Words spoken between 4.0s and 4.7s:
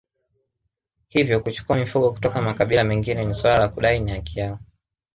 haki yao